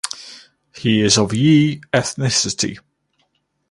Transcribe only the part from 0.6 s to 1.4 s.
He is of